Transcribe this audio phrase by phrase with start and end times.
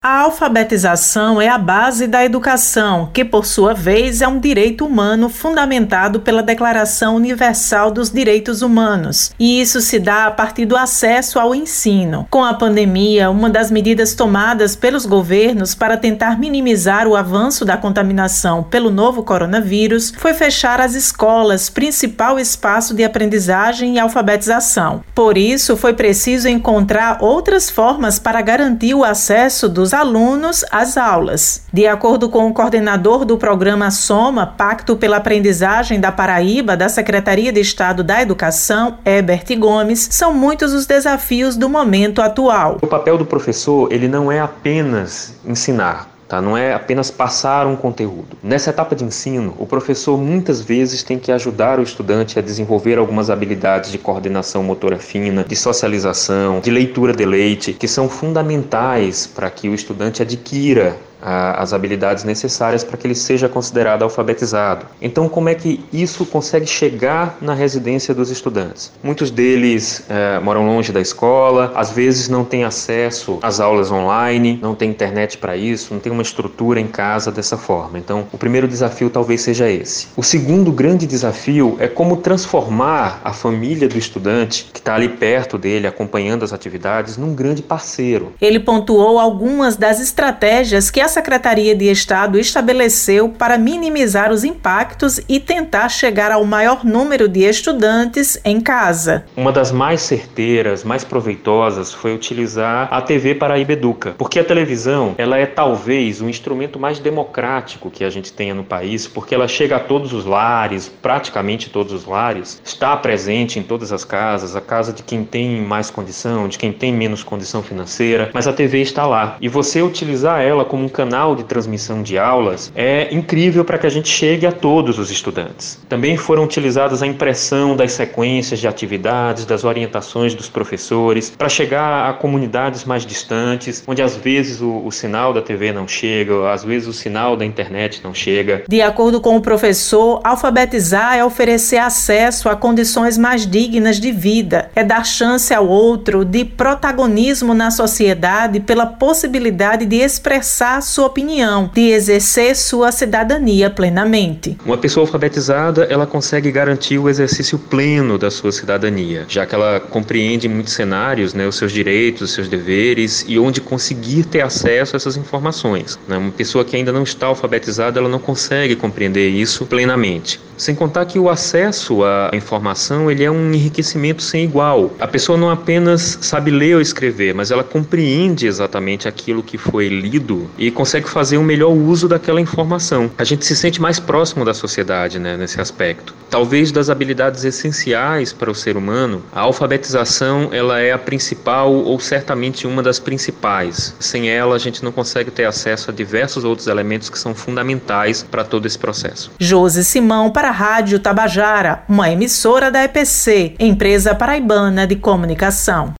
[0.00, 5.28] A alfabetização é a base da educação, que, por sua vez, é um direito humano
[5.28, 11.40] fundamentado pela Declaração Universal dos Direitos Humanos, e isso se dá a partir do acesso
[11.40, 12.28] ao ensino.
[12.30, 17.76] Com a pandemia, uma das medidas tomadas pelos governos para tentar minimizar o avanço da
[17.76, 25.02] contaminação pelo novo coronavírus foi fechar as escolas, principal espaço de aprendizagem e alfabetização.
[25.12, 31.62] Por isso, foi preciso encontrar outras formas para garantir o acesso dos alunos às aulas.
[31.72, 37.52] De acordo com o coordenador do programa Soma, Pacto pela Aprendizagem da Paraíba, da Secretaria
[37.52, 42.78] de Estado da Educação, Herbert Gomes, são muitos os desafios do momento atual.
[42.80, 46.42] O papel do professor, ele não é apenas ensinar, Tá?
[46.42, 48.36] Não é apenas passar um conteúdo.
[48.42, 52.98] Nessa etapa de ensino, o professor muitas vezes tem que ajudar o estudante a desenvolver
[52.98, 59.26] algumas habilidades de coordenação motora fina, de socialização, de leitura de leite, que são fundamentais
[59.26, 64.86] para que o estudante adquira as habilidades necessárias para que ele seja considerado alfabetizado.
[65.00, 68.92] Então, como é que isso consegue chegar na residência dos estudantes?
[69.02, 74.58] Muitos deles é, moram longe da escola, às vezes não têm acesso às aulas online,
[74.62, 77.98] não tem internet para isso, não tem uma estrutura em casa dessa forma.
[77.98, 80.08] Então, o primeiro desafio talvez seja esse.
[80.16, 85.58] O segundo grande desafio é como transformar a família do estudante que está ali perto
[85.58, 88.32] dele, acompanhando as atividades, num grande parceiro.
[88.40, 95.18] Ele pontuou algumas das estratégias que a Secretaria de Estado estabeleceu para minimizar os impactos
[95.26, 99.24] e tentar chegar ao maior número de estudantes em casa.
[99.34, 105.14] Uma das mais certeiras, mais proveitosas foi utilizar a TV Paraíba Educa, porque a televisão
[105.16, 109.48] ela é talvez o instrumento mais democrático que a gente tenha no país, porque ela
[109.48, 114.54] chega a todos os lares, praticamente todos os lares, está presente em todas as casas,
[114.54, 118.52] a casa de quem tem mais condição, de quem tem menos condição financeira, mas a
[118.52, 123.14] TV está lá e você utilizar ela como um canal de transmissão de aulas é
[123.14, 125.78] incrível para que a gente chegue a todos os estudantes.
[125.88, 132.10] Também foram utilizadas a impressão das sequências de atividades, das orientações dos professores, para chegar
[132.10, 136.64] a comunidades mais distantes, onde às vezes o, o sinal da TV não chega, às
[136.64, 138.64] vezes o sinal da internet não chega.
[138.68, 144.68] De acordo com o professor, alfabetizar é oferecer acesso a condições mais dignas de vida,
[144.74, 151.70] é dar chance ao outro de protagonismo na sociedade pela possibilidade de expressar sua opinião,
[151.72, 154.56] de exercer sua cidadania plenamente.
[154.64, 159.80] Uma pessoa alfabetizada, ela consegue garantir o exercício pleno da sua cidadania, já que ela
[159.80, 164.94] compreende muitos cenários, né, os seus direitos, os seus deveres e onde conseguir ter acesso
[164.94, 165.98] a essas informações.
[166.08, 166.16] Né?
[166.16, 170.40] Uma pessoa que ainda não está alfabetizada, ela não consegue compreender isso plenamente.
[170.56, 174.90] Sem contar que o acesso à informação ele é um enriquecimento sem igual.
[174.98, 179.88] A pessoa não apenas sabe ler ou escrever, mas ela compreende exatamente aquilo que foi
[179.88, 183.10] lido e consegue fazer um melhor uso daquela informação.
[183.18, 186.14] A gente se sente mais próximo da sociedade né, nesse aspecto.
[186.30, 191.98] Talvez das habilidades essenciais para o ser humano, a alfabetização ela é a principal ou
[191.98, 193.96] certamente uma das principais.
[193.98, 198.22] Sem ela, a gente não consegue ter acesso a diversos outros elementos que são fundamentais
[198.22, 199.32] para todo esse processo.
[199.36, 205.92] Josi Simão para a Rádio Tabajara, uma emissora da EPC, empresa paraibana de comunicação.